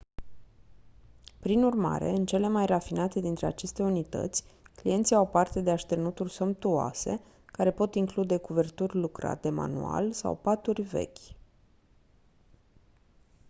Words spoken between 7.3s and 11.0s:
care pot include cuverturi lucrate manual sau paturi